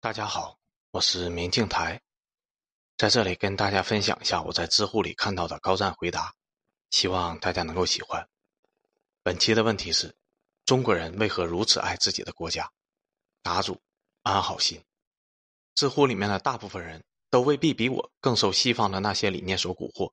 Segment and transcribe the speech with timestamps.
[0.00, 0.60] 大家好，
[0.92, 2.00] 我是明镜台，
[2.96, 6.32] 在这里跟大家分享一下我在知乎里看到的高赞回答，
[6.90, 8.28] 希望大家能够喜欢。
[9.24, 10.14] 本期的问题是：
[10.64, 12.70] 中国人为何如此爱自己的国家？
[13.42, 13.82] 答主
[14.22, 14.80] 安好心。
[15.74, 20.12] 知乎里面的大部分人都未必比我更受西方的那些理念所蛊惑。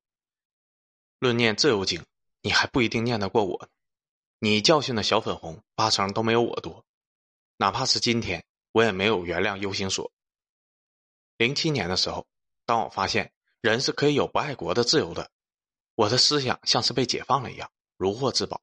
[1.20, 2.04] 论念自由经，
[2.42, 3.68] 你还不一定念得过我。
[4.40, 6.84] 你教训的小粉红八成都没有我多，
[7.58, 8.44] 哪怕是今天。
[8.76, 10.12] 我也没有原谅 U 型锁。
[11.38, 12.26] 零七年的时候，
[12.66, 15.30] 当我发现人是可以有不爱国的自由的，
[15.94, 18.60] 我的思想像是被解放了一样，如获至宝。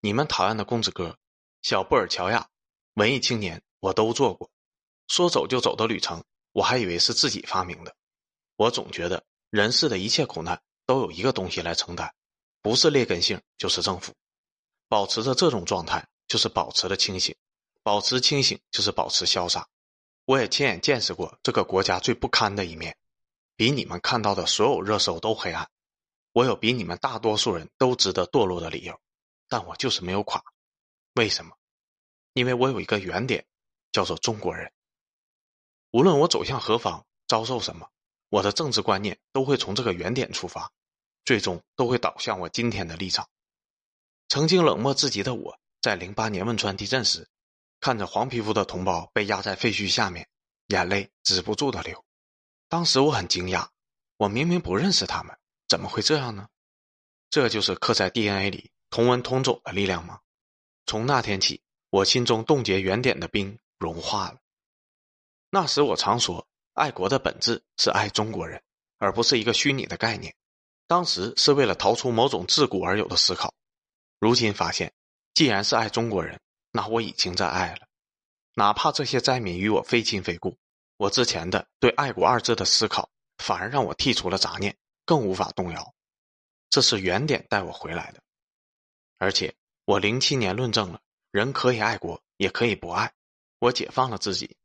[0.00, 1.18] 你们讨厌的公子哥、
[1.62, 2.48] 小布尔乔亚、
[2.92, 4.52] 文艺青年，我都做过。
[5.08, 6.22] 说走就走的旅程，
[6.52, 7.96] 我还以为是自己发明的。
[8.54, 12.14] 我总觉得人世的一切苦难都有一个东西来承担，
[12.62, 14.14] 不是劣根性就是政府。
[14.86, 17.34] 保持着这种状态，就是保持了清醒。
[17.84, 19.68] 保持清醒就是保持潇洒。
[20.24, 22.96] 我也亲眼见识过这个国家最不堪的一面，
[23.56, 25.70] 比你们看到的所有热搜都黑暗。
[26.32, 28.98] 我有比你们大多数人都值得堕落的理由，
[29.50, 30.42] 但我就是没有垮。
[31.12, 31.54] 为什么？
[32.32, 33.44] 因为我有一个原点，
[33.92, 34.72] 叫做中国人。
[35.90, 37.90] 无论我走向何方，遭受什么，
[38.30, 40.72] 我的政治观念都会从这个原点出发，
[41.26, 43.28] 最终都会导向我今天的立场。
[44.30, 47.28] 曾经冷漠至极的我，在零八年汶川地震时。
[47.84, 50.26] 看着黄皮肤的同胞被压在废墟下面，
[50.68, 52.02] 眼泪止不住的流。
[52.66, 53.68] 当时我很惊讶，
[54.16, 55.36] 我明明不认识他们，
[55.68, 56.48] 怎么会这样呢？
[57.28, 60.20] 这就是刻在 DNA 里同文同种的力量吗？
[60.86, 64.38] 从那天起，我心中冻结原点的冰融化了。
[65.50, 68.62] 那时我常说，爱国的本质是爱中国人，
[68.96, 70.34] 而不是一个虚拟的概念。
[70.86, 73.52] 当时是为了逃出某种自古而有的思考。
[74.18, 74.90] 如今发现，
[75.34, 76.40] 既然是爱中国人。
[76.76, 77.86] 那我已经在爱了，
[78.54, 80.58] 哪怕这些灾民与我非亲非故，
[80.96, 83.08] 我之前的对“爱国”二字的思考，
[83.38, 85.94] 反而让我剔除了杂念，更无法动摇。
[86.70, 88.20] 这是原点带我回来的，
[89.18, 89.54] 而且
[89.84, 91.00] 我零七年论证了，
[91.30, 93.12] 人可以爱国，也可以不爱，
[93.60, 94.56] 我解放了自己。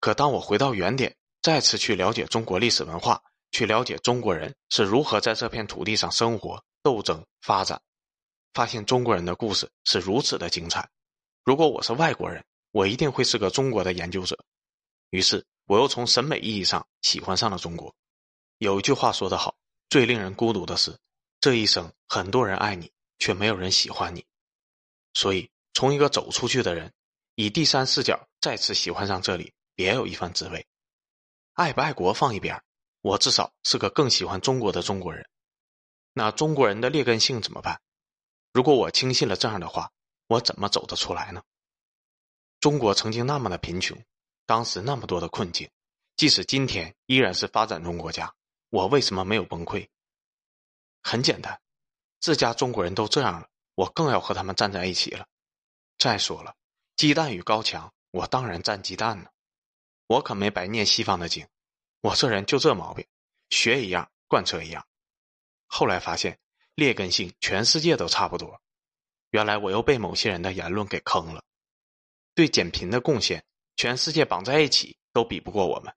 [0.00, 7.82] 可当我回到原点，再次去了解中国历史文化，去了解中国人是如何在这片土地上生活、斗争、发展，
[8.54, 10.88] 发现中国人的故事是如此的精彩。
[11.44, 14.42] 如果我是外国人，我一定会是个中国的研究者。
[15.10, 17.94] 于是，我又从审美意义上喜欢上了中国。
[18.56, 19.54] 有一句话说得好
[19.90, 20.98] ：“最令人孤独的是，
[21.40, 24.24] 这一生很多人爱你，却没有人喜欢你。”
[25.12, 26.90] 所以，从一个走出去的人，
[27.34, 30.66] 以第三视角再次喜欢上这里，别有一番滋味。
[31.52, 32.58] 爱不爱国放一边，
[33.02, 35.28] 我至少是个更喜欢中国的中国人。
[36.14, 37.82] 那中国人的劣根性怎么办？
[38.50, 39.90] 如果我轻信了这样的话。
[40.26, 41.42] 我怎么走得出来呢？
[42.60, 44.02] 中国曾经那么的贫穷，
[44.46, 45.70] 当时那么多的困境，
[46.16, 48.34] 即使今天依然是发展中国家，
[48.70, 49.88] 我为什么没有崩溃？
[51.02, 51.60] 很简单，
[52.20, 55.26] 自家中国人都这样了，我更要和他们站在一起了。
[55.98, 56.56] 再说了，
[56.96, 59.28] 鸡蛋与高墙，我当然站鸡蛋呢。
[60.06, 61.46] 我可没白念西方的经，
[62.00, 63.06] 我这人就这毛病，
[63.50, 64.86] 学一样贯彻一样。
[65.66, 66.38] 后来发现，
[66.74, 68.60] 劣根性全世界都差不多。
[69.34, 71.42] 原来我又被某些人的言论给坑了，
[72.36, 75.92] 对减贫的贡献，全世界绑在一起都比不过我们。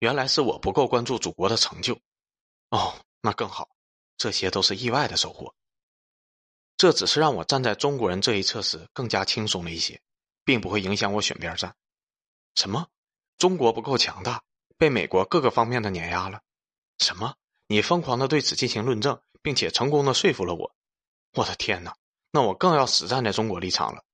[0.00, 1.96] 原来是我不够关注祖国的成就，
[2.70, 3.68] 哦，那更好，
[4.18, 5.54] 这些都是意外的收获。
[6.76, 10.02] 这只是让我站在中国人这一侧时更加轻松了一些，
[10.42, 11.76] 并不会影响我选边站。
[12.56, 12.88] 什么？
[13.38, 14.42] 中国不够强大，
[14.76, 16.42] 被美国各个方面的碾压了？
[16.98, 17.36] 什么？
[17.68, 20.74] 你疯狂的对此进行论证，并且成功的说服了我？
[21.34, 21.96] 我的天哪！
[22.30, 24.04] 那我更要死站在中国立场了，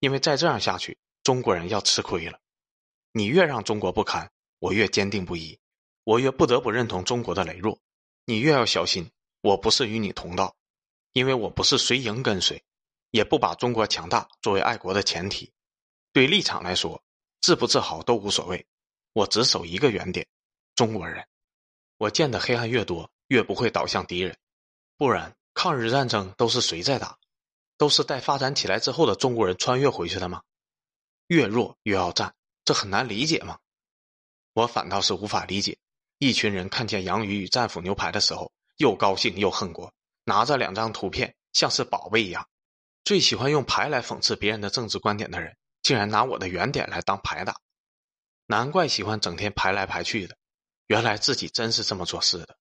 [0.00, 2.38] 因为再这样下去，中国人要吃亏了。
[3.12, 5.58] 你越让中国不堪，我越坚定不移，
[6.04, 7.78] 我越不得不认同中国的羸弱。
[8.24, 9.10] 你越要小心，
[9.40, 10.56] 我不是与你同道，
[11.12, 12.62] 因为我不是谁赢跟谁，
[13.10, 15.52] 也不把中国强大作为爱国的前提。
[16.12, 17.02] 对立场来说，
[17.40, 18.66] 自不自豪都无所谓，
[19.12, 20.26] 我只守一个原点：
[20.74, 21.26] 中国人。
[21.98, 24.36] 我见的黑暗越多，越不会倒向敌人，
[24.98, 27.18] 不然抗日战争都是谁在打？
[27.78, 30.42] 都是待发展起来之后的中国人穿越回去的吗？
[31.26, 32.34] 越弱越要战，
[32.64, 33.58] 这很难理解吗？
[34.54, 35.78] 我反倒是无法理解，
[36.18, 39.92] 一群人看见杨宇与战斧牛排的时候，又高兴又恨过，
[40.24, 42.48] 拿着两张图片像是宝贝一样。
[43.04, 47.60] 最喜欢用牌来讽刺别人的政治观点的人，竟然拿我的原点来当牌打，
[48.46, 50.36] 难怪喜欢整天排来排去的。
[50.86, 52.56] 原来自己真是这么做事的，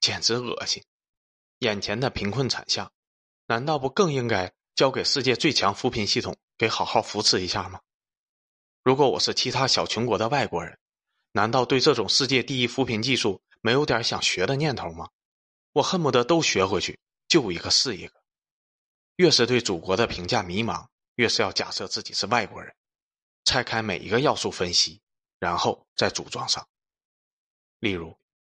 [0.00, 0.82] 简直恶心！
[1.58, 2.90] 眼前的贫困惨象。
[3.48, 7.80] 难道不更应该交给世界最强扶贫系统给好好扶持一下吗？
[8.84, 10.78] 如果我是其他小穷国的外国人，
[11.32, 15.08] 难道对这种世界第一扶贫技术没有点想学的念头吗？
[15.72, 18.12] 我恨不得都学回去，救一个是一个。
[19.16, 22.74] 越是对祖国的评价迷茫，越是要假设自己是外国人，
[23.44, 25.00] 拆开每一个要素分析，
[25.38, 26.68] 然后再组装上。
[27.78, 28.14] 例如，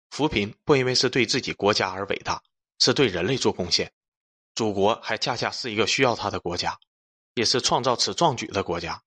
[0.08, 2.42] 扶贫不因为是对自己国家而伟大，
[2.78, 3.92] 是对人类做贡献，
[4.56, 6.78] 祖国还恰恰是一个需要他的国家，
[7.34, 9.02] 也是创造此壮举的国家。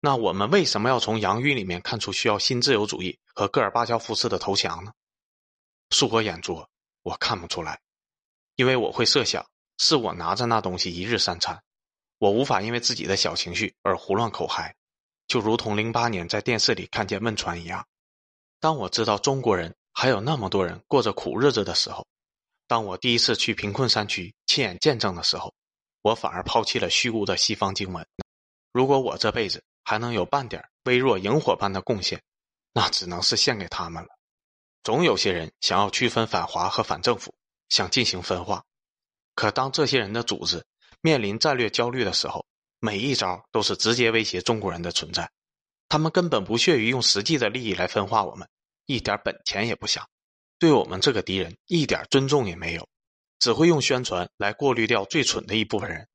[0.00, 4.92] 那我们为什么要从洋芋里面看出需要新自由主义和戈尔巴乔夫式的投降呢？
[5.90, 6.70] 恕我眼拙，
[7.02, 7.82] 我看不出来，
[8.56, 9.46] 因为我会设想，
[9.76, 11.62] 是我拿着那东西一日三餐，
[12.16, 14.74] 我无法因为自己的小情绪而胡乱口嗨，
[15.26, 17.86] 就如同零八年在电视里看见汶川一样。
[18.58, 22.06] 当我知道中国人还有那么多人过着苦日子的时候，
[22.72, 25.52] 当我第一次去贫困山区亲眼见证的时候，
[26.00, 28.06] 我反而抛弃了虚无的西方经文。
[28.72, 32.22] 如果我这辈子，还能有半点微弱萤火般的贡献，
[32.72, 34.08] 那只能是献给他们了。
[34.82, 37.34] 总有些人想要区分反华和反政府，
[37.68, 38.64] 想进行分化。
[39.34, 40.64] 可当这些人的组织
[41.02, 42.42] 面临战略焦虑的时候，
[42.80, 45.30] 每一招都是直接威胁中国人的存在。
[45.90, 48.48] 他们根本不屑于用实际的利益来分化我们，
[48.86, 50.08] 一点本钱也不想，
[50.62, 52.88] 对我们这个敌人一点尊重也没有，
[53.40, 56.06] 只会用宣传来过滤掉最蠢的一部分人，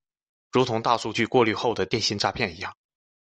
[0.53, 2.73] 如同大数据过滤后的电信诈骗一样。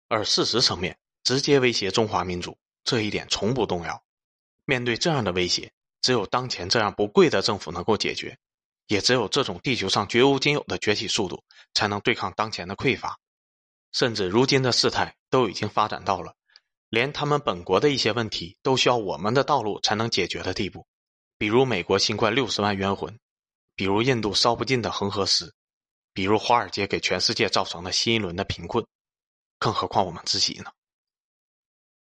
[0.09, 4.03] 而事实层面直接威胁中华民族，这一点从不动摇。
[4.65, 5.71] 面对这样的威胁，
[6.01, 8.37] 只有当前这样不贵的政府能够解决，
[8.87, 11.41] 也只有这种地球上绝无仅有的崛起速度，
[11.73, 13.17] 才能对抗当前的匮乏。
[13.93, 16.35] 甚至如今的事态都已经发展到了，
[16.89, 20.85] 连他们本国的一些问题都需要我们的道路才能解决的地步，
[21.37, 23.19] 比如美国新冠六十万冤魂，
[23.75, 25.53] 比如印度烧不尽的恒河石，
[26.13, 28.85] 比如华尔街给全世界造成的新一轮的贫困。
[29.59, 30.71] 更何况我们自己呢？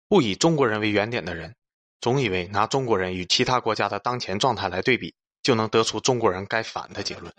[0.07, 1.55] 不以中国人为原点的人，
[1.99, 5.13] 总以为拿中国人与其他国家的当前状态来对比，
[5.43, 7.33] 就能得出中国人该反的结论。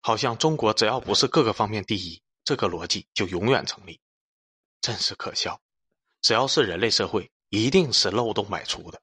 [0.00, 4.00] 好像中国只要不是各个方面第一，这个逻辑就永远成立，
[4.80, 5.60] 真是可笑。
[6.22, 9.01] 只要是人类社会，一定是漏洞百出的。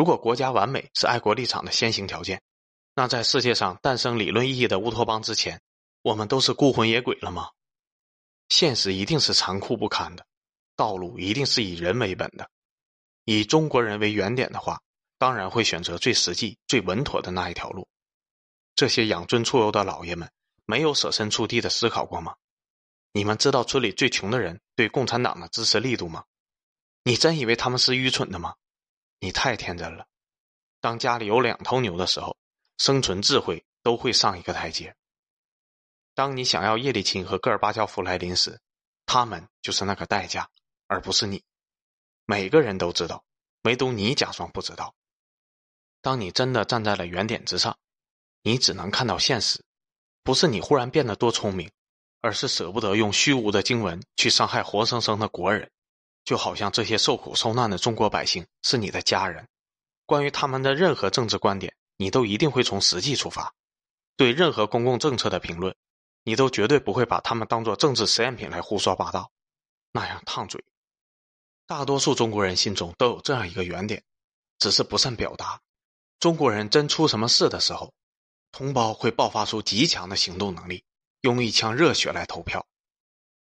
[0.00, 2.40] 如果国家完美是爱国立场的先行条件，
[2.94, 5.60] 那在世界上诞生理论意义的乌托邦之前，
[6.00, 7.50] 我们都是孤魂野鬼了吗？
[8.48, 10.24] 现实一定是残酷不堪的，
[10.74, 12.48] 道路一定是以人为本的。
[13.26, 14.80] 以中国人为原点的话，
[15.18, 17.86] 当然会选择最实际、最稳妥的那一条路。
[18.74, 20.32] 这些养尊处优的老爷们，
[20.64, 22.34] 没有设身处地的思考过吗？
[23.12, 26.24] 你们知道村里最穷的人对共产党的支持力度吗？
[27.04, 28.54] 你真以为他们是愚蠢的吗？
[29.20, 30.06] 你太天真了。
[30.80, 32.36] 当家里有两头牛的时候，
[32.78, 34.96] 生存智慧都会上一个台阶。
[36.14, 38.58] 当你想要叶利钦和戈尔巴乔夫来临时，
[39.06, 40.48] 他们就是那个代价，
[40.86, 41.42] 而不是你。
[42.24, 43.22] 每个人都知道，
[43.62, 44.94] 唯独你假装不知道。
[46.00, 47.76] 当你真的站在了原点之上，
[48.42, 49.62] 你只能看到现实，
[50.22, 51.70] 不是你忽然变得多聪明，
[52.22, 55.70] 而是舍不得用虚无的经文去伤害活生生的国人。
[56.30, 59.48] 就好像这些受苦受难的中国百姓是你的家人，
[60.06, 63.52] 关于他们的任何政治观点，你都一定会从实际出发，
[64.16, 65.74] 对任何公共政策的评论。
[66.22, 69.32] 你都绝对不会把他们当做政治实验品来胡说八道，
[69.90, 70.64] 那样烫嘴。
[71.66, 74.00] 大多数中国人心中都有这样一个原点，
[74.60, 75.60] 只是不善表达。
[76.20, 77.92] 中国人真出什么事的时候，
[78.52, 80.84] 同胞会爆发出极强的行动能力，
[81.22, 82.64] 用一腔热血来投票。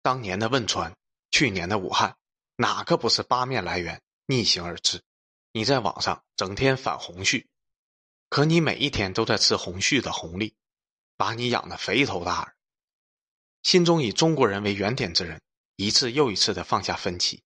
[0.01, 0.95] 当年的汶川，
[1.29, 2.17] 去年的武汉，
[2.61, 5.01] 哪个不是八面来源逆行而至？
[5.51, 7.49] 你在网上整天反红序，
[8.29, 10.53] 可你每一天都在吃红序的红利，
[11.17, 12.55] 把你养得肥头大耳。
[13.63, 15.41] 心中以中国人为原点之人，
[15.75, 17.41] 一次又一次的放下分歧，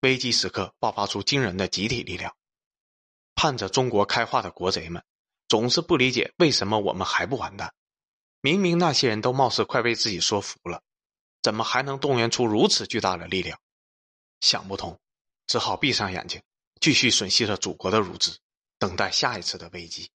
[0.00, 2.34] 危机时刻爆发出惊人的集体力量。
[3.34, 5.04] 盼着中国开化的国贼们，
[5.46, 7.74] 总是不理解为什么我们还不完蛋。
[8.40, 10.80] 明明那些人都貌似快被自己说服了，
[11.42, 13.60] 怎么还能动员出如此巨大的力量？
[14.44, 15.00] 想不通，
[15.46, 16.42] 只好闭上眼睛，
[16.78, 18.38] 继续吮吸着祖国的乳汁，
[18.78, 20.10] 等待下一次的危机。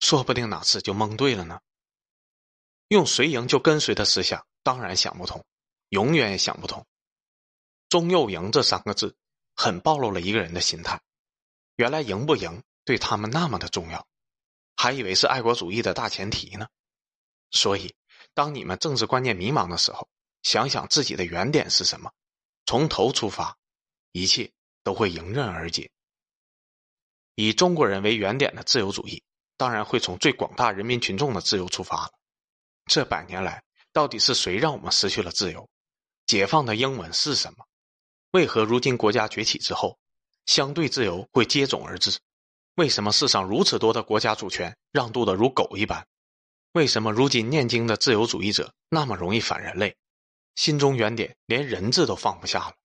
[0.00, 1.60] 说不定哪次就蒙对了呢。
[2.88, 4.46] 用谁赢就跟随的思想。
[4.62, 5.44] 当然想不通，
[5.90, 6.86] 永远也想不通。
[7.90, 9.16] 中右赢这三个字，
[9.54, 11.02] 很暴露了一个人的心态。
[11.76, 14.06] 原来赢不赢对他们那么的重要，
[14.76, 16.68] 还以为是爱国主义的大前提呢。
[17.50, 17.94] 所以，
[18.32, 20.08] 当你们政治观念迷茫的时候，
[20.42, 22.12] 想想自己的原点是什么，
[22.72, 23.58] 从头出发，
[24.12, 24.50] 一切
[24.82, 25.90] 都会迎刃而解。
[27.34, 29.22] 以中国人为原点的自由主义，
[29.58, 32.12] 当然会从最广大人民群众的自由出发了。
[32.86, 33.62] 这百年来。
[33.92, 35.68] 到底是谁让我们失去了自由？
[36.24, 37.66] 解放的英文是什么？
[38.30, 39.98] 为何如今国家崛起之后，
[40.46, 42.18] 相对自由会接踵而至？
[42.76, 46.06] 为什么世上如此多的国家主权让渡的如狗一般？
[46.72, 49.94] 为什么如今念经的自由主义者那么容易反人类？
[50.54, 52.76] 心中原点连人质都放不下了。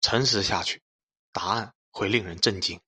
[0.00, 0.82] 沉思下去，
[1.32, 2.80] 答案会令人震惊。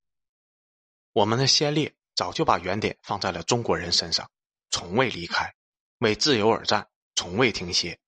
[1.12, 4.30] 我们的先烈早就把原点放在了中国人身上，
[4.70, 5.54] 从未离开，
[5.98, 7.98] 为自由而战，从未停歇。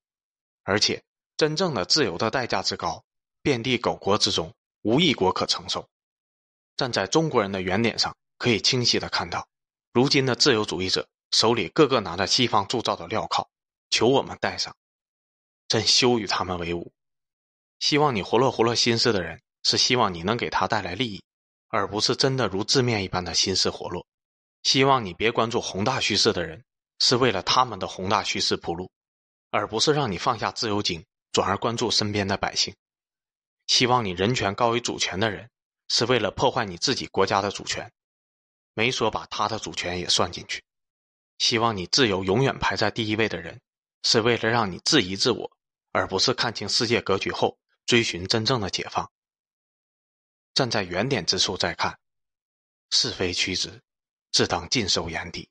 [0.62, 1.02] 而且，
[1.36, 3.04] 真正的自由的代价之高，
[3.42, 5.88] 遍地狗国之中，无一国可承受。
[6.76, 9.48] 站在中国人的原点上，可以清晰的看到，
[9.92, 13.48] 如今的自由主义者手里个个拿着西方铸造的镣铐，
[13.88, 14.76] 求我们戴上，
[15.70, 16.92] 真羞与他们为伍。
[17.78, 21.22] 希望你活络活络心思的人，是希望你能给他带来利益，
[21.68, 24.04] 而不是真的如字面一般的心思活络。
[24.64, 26.64] 希望你别关注宏大叙事的人，
[26.98, 28.90] 是为了他们的宏大叙事铺路，
[29.50, 32.74] 而不是让你放下自由经，转而关注身边的百姓。
[33.68, 35.48] 希望你人权高于主权的人。
[35.92, 37.90] 是为了破坏你自己国家的主权，
[38.74, 40.62] 没说把他的主权也算进去。
[41.38, 43.60] 希望你自由永远排在第一位的人，
[44.04, 45.50] 是为了让你质疑自我，
[45.92, 49.10] 而不是看清世界格局后追寻真正的解放。
[50.54, 51.98] 站在原点之处再看，
[52.90, 53.82] 是非曲直，
[54.32, 55.49] 自当尽收眼底。